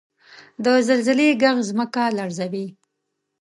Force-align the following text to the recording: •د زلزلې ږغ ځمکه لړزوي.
•د 0.63 0.65
زلزلې 0.87 1.29
ږغ 1.41 1.57
ځمکه 1.69 2.03
لړزوي. 2.17 2.67